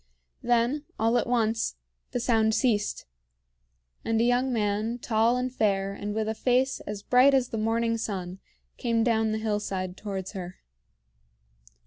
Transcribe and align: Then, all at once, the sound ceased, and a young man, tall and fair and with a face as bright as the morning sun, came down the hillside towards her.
Then, 0.41 0.85
all 0.97 1.15
at 1.19 1.27
once, 1.27 1.75
the 2.09 2.19
sound 2.19 2.55
ceased, 2.55 3.05
and 4.03 4.19
a 4.19 4.23
young 4.23 4.51
man, 4.51 4.97
tall 4.97 5.37
and 5.37 5.53
fair 5.53 5.93
and 5.93 6.15
with 6.15 6.27
a 6.27 6.33
face 6.33 6.79
as 6.87 7.03
bright 7.03 7.35
as 7.35 7.49
the 7.49 7.59
morning 7.59 7.99
sun, 7.99 8.39
came 8.77 9.03
down 9.03 9.31
the 9.31 9.37
hillside 9.37 9.95
towards 9.95 10.31
her. 10.31 10.55